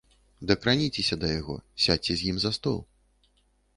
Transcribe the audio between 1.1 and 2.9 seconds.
да яго, сядзьце з ім за стол.